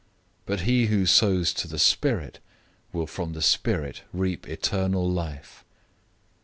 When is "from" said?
3.05-3.33